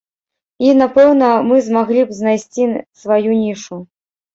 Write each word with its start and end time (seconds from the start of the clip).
І, 0.67 0.71
напэўна, 0.79 1.29
мы 1.51 1.61
змаглі 1.67 2.01
б 2.09 2.19
знайсці 2.23 2.69
сваю 3.07 3.41
нішу. 3.47 3.85